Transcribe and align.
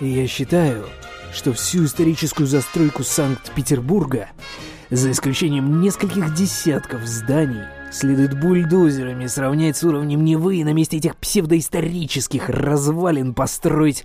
И 0.00 0.08
я 0.08 0.26
считаю, 0.26 0.86
что 1.32 1.52
всю 1.54 1.86
историческую 1.86 2.46
застройку 2.46 3.02
Санкт-Петербурга, 3.02 4.28
за 4.90 5.10
исключением 5.10 5.80
нескольких 5.80 6.34
десятков 6.34 7.06
зданий, 7.06 7.64
следует 7.90 8.38
бульдозерами 8.38 9.26
сравнять 9.26 9.78
с 9.78 9.84
уровнем 9.84 10.22
Невы 10.22 10.56
и 10.56 10.64
на 10.64 10.74
месте 10.74 10.98
этих 10.98 11.16
псевдоисторических 11.16 12.50
развалин 12.50 13.32
построить 13.32 14.04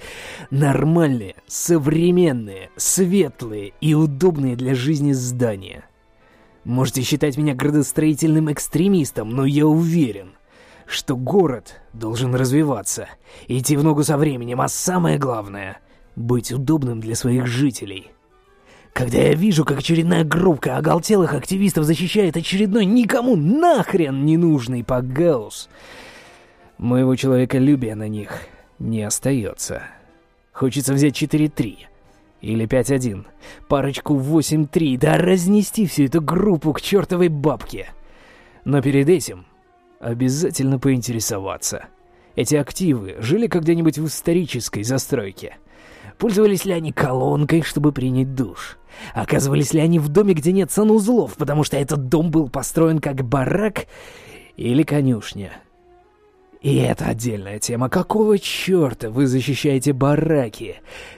нормальные, 0.49 1.35
современные, 1.45 2.69
светлые 2.77 3.73
и 3.81 3.93
удобные 3.93 4.55
для 4.55 4.75
жизни 4.75 5.11
здания. 5.11 5.83
Можете 6.63 7.01
считать 7.01 7.37
меня 7.37 7.53
градостроительным 7.53 8.51
экстремистом, 8.51 9.31
но 9.31 9.45
я 9.45 9.67
уверен, 9.67 10.31
что 10.91 11.15
город 11.15 11.81
должен 11.93 12.35
развиваться, 12.35 13.07
идти 13.47 13.77
в 13.77 13.83
ногу 13.83 14.03
со 14.03 14.17
временем, 14.17 14.61
а 14.61 14.67
самое 14.67 15.17
главное— 15.17 15.79
быть 16.15 16.51
удобным 16.51 16.99
для 16.99 17.15
своих 17.15 17.47
жителей. 17.47 18.11
Когда 18.93 19.19
я 19.19 19.33
вижу, 19.33 19.63
как 19.63 19.79
очередная 19.79 20.25
группка 20.25 20.75
оголтелых 20.75 21.33
активистов 21.33 21.85
защищает 21.85 22.35
очередной 22.35 22.85
никому 22.85 23.37
нахрен 23.37 24.25
не 24.25 24.35
нужный 24.35 24.83
погаус, 24.83 25.69
моего 26.77 27.15
человеколюбия 27.15 27.95
на 27.95 28.09
них 28.09 28.41
не 28.79 29.03
остается. 29.03 29.83
Хочется 30.51 30.93
взять 30.93 31.21
4-3 31.21 31.77
или 32.41 32.67
5-1, 32.67 33.25
парочку 33.69 34.17
8-3, 34.17 34.97
да 34.97 35.17
разнести 35.17 35.85
всю 35.85 36.03
эту 36.03 36.21
группу 36.21 36.73
к 36.73 36.81
чертовой 36.81 37.29
бабке. 37.29 37.91
Но 38.65 38.81
перед 38.81 39.07
этим 39.07 39.45
обязательно 40.01 40.79
поинтересоваться. 40.79 41.85
Эти 42.35 42.55
активы 42.55 43.15
жили 43.19 43.47
когда-нибудь 43.47 43.97
в 43.97 44.07
исторической 44.07 44.83
застройке? 44.83 45.57
Пользовались 46.17 46.65
ли 46.65 46.73
они 46.73 46.91
колонкой, 46.91 47.61
чтобы 47.61 47.91
принять 47.91 48.35
душ? 48.35 48.77
Оказывались 49.13 49.73
ли 49.73 49.79
они 49.79 49.99
в 49.99 50.09
доме, 50.09 50.33
где 50.33 50.51
нет 50.51 50.71
санузлов, 50.71 51.35
потому 51.35 51.63
что 51.63 51.77
этот 51.77 52.09
дом 52.09 52.31
был 52.31 52.49
построен 52.49 52.99
как 52.99 53.23
барак 53.23 53.87
или 54.55 54.83
конюшня? 54.83 55.51
И 56.61 56.75
это 56.75 57.05
отдельная 57.05 57.57
тема. 57.57 57.89
Какого 57.89 58.37
черта 58.37 59.09
вы 59.09 59.25
защищаете 59.25 59.93
бараки, 59.93 60.75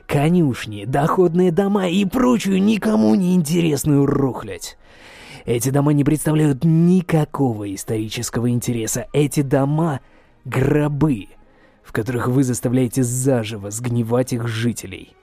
конюшни, 0.07 0.85
доходные 0.85 1.51
дома 1.51 1.89
и 1.89 2.05
прочую 2.05 2.63
никому 2.63 3.13
не 3.15 3.35
интересную 3.35 4.05
рухлядь? 4.05 4.77
Эти 5.45 5.69
дома 5.69 5.91
не 5.91 6.05
представляют 6.05 6.63
никакого 6.63 7.73
исторического 7.75 8.49
интереса. 8.49 9.07
Эти 9.11 9.41
дома— 9.41 9.99
гробы, 10.45 11.27
в 11.83 11.91
которых 11.91 12.29
вы 12.29 12.45
заставляете 12.45 13.03
заживо 13.03 13.69
сгнивать 13.69 14.31
их 14.31 14.47
жителей. 14.47 15.13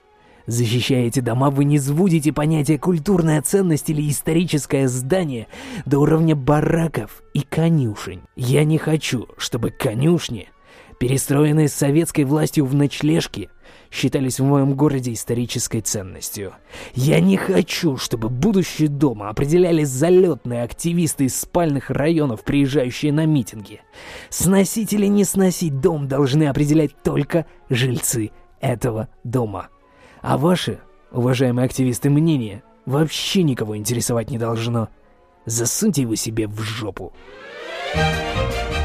Защищая 0.47 1.07
эти 1.07 1.19
дома, 1.19 1.49
вы 1.49 1.65
не 1.65 1.77
звудите 1.77 2.33
понятие 2.33 2.79
«культурная 2.79 3.41
ценность» 3.41 3.89
или 3.89 4.09
«историческое 4.09 4.87
здание» 4.87 5.47
до 5.85 5.99
уровня 5.99 6.35
бараков 6.35 7.21
и 7.33 7.41
конюшень. 7.41 8.21
Я 8.35 8.63
не 8.63 8.77
хочу, 8.77 9.27
чтобы 9.37 9.69
конюшни, 9.69 10.49
перестроенные 10.99 11.67
советской 11.67 12.23
властью 12.23 12.65
в 12.65 12.73
ночлежки, 12.73 13.49
считались 13.91 14.39
в 14.39 14.45
моем 14.45 14.75
городе 14.75 15.13
исторической 15.13 15.81
ценностью. 15.81 16.53
Я 16.93 17.19
не 17.19 17.37
хочу, 17.37 17.97
чтобы 17.97 18.29
будущее 18.29 18.87
дома 18.87 19.29
определяли 19.29 19.83
залетные 19.83 20.63
активисты 20.63 21.25
из 21.25 21.39
спальных 21.39 21.89
районов, 21.89 22.43
приезжающие 22.43 23.11
на 23.11 23.25
митинги. 23.25 23.81
Сносить 24.29 24.93
или 24.93 25.07
не 25.07 25.23
сносить 25.23 25.79
дом 25.81 26.07
должны 26.07 26.45
определять 26.45 26.95
только 27.03 27.45
жильцы 27.69 28.31
этого 28.61 29.09
дома. 29.23 29.69
А 30.21 30.37
ваши, 30.37 30.79
уважаемые 31.11 31.65
активисты, 31.65 32.09
мнения 32.09 32.63
вообще 32.85 33.43
никого 33.43 33.77
интересовать 33.77 34.29
не 34.29 34.37
должно. 34.37 34.89
Засуньте 35.45 36.03
его 36.03 36.15
себе 36.15 36.47
в 36.47 36.59
жопу. 36.61 37.13
Thank 37.93 38.75
you. 38.75 38.80